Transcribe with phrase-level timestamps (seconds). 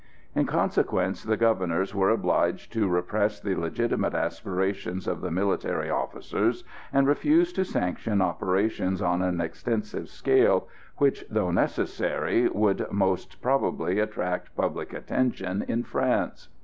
[0.33, 6.63] In consequence, the Governors were obliged to repress the legitimate aspirations of the military officers,
[6.91, 10.67] and refused to sanction operations on an extensive scale,
[10.97, 16.49] which, though necessary, would most probably attract public attention in France.